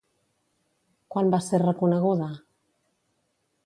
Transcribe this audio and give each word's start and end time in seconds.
Quan 1.15 1.31
va 1.37 1.41
ser 1.49 1.61
reconeguda? 1.67 2.35